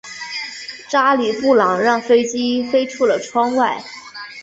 [0.89, 3.83] 查理布朗让飞机飞出了窗外。